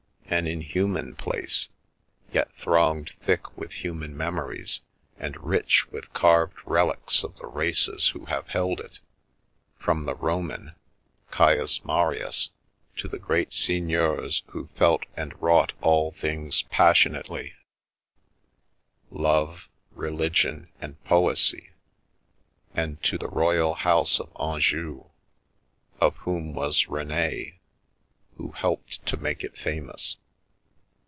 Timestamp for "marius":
11.83-12.49